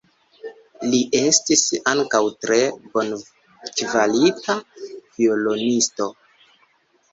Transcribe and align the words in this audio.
Li 0.93 1.01
estis 1.19 1.61
ankaŭ 1.91 2.21
tre 2.47 2.57
bonkvalita 2.95 4.59
violonisto. 4.97 6.11